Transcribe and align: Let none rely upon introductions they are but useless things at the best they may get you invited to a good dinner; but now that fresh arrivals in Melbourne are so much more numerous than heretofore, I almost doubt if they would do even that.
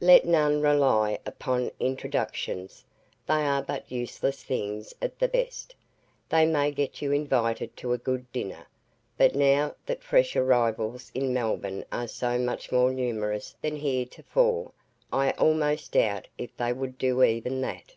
Let 0.00 0.24
none 0.24 0.62
rely 0.62 1.18
upon 1.26 1.72
introductions 1.80 2.84
they 3.26 3.42
are 3.42 3.60
but 3.60 3.90
useless 3.90 4.40
things 4.44 4.94
at 5.02 5.18
the 5.18 5.26
best 5.26 5.74
they 6.28 6.46
may 6.46 6.70
get 6.70 7.02
you 7.02 7.10
invited 7.10 7.76
to 7.78 7.92
a 7.92 7.98
good 7.98 8.30
dinner; 8.30 8.68
but 9.18 9.34
now 9.34 9.74
that 9.86 10.04
fresh 10.04 10.36
arrivals 10.36 11.10
in 11.12 11.34
Melbourne 11.34 11.84
are 11.90 12.06
so 12.06 12.38
much 12.38 12.70
more 12.70 12.92
numerous 12.92 13.56
than 13.62 13.74
heretofore, 13.74 14.70
I 15.12 15.32
almost 15.32 15.90
doubt 15.90 16.28
if 16.38 16.56
they 16.56 16.72
would 16.72 16.96
do 16.96 17.24
even 17.24 17.60
that. 17.62 17.96